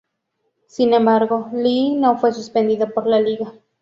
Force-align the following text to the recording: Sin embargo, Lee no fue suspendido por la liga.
Sin 0.65 0.95
embargo, 0.95 1.51
Lee 1.53 1.95
no 1.95 2.17
fue 2.17 2.33
suspendido 2.33 2.89
por 2.91 3.05
la 3.05 3.19
liga. 3.21 3.53